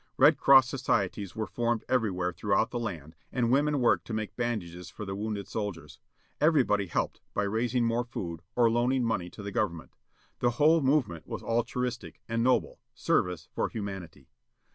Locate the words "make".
4.15-4.35